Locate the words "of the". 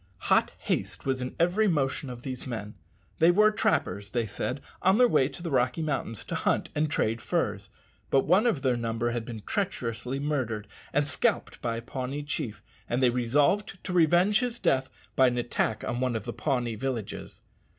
16.15-16.33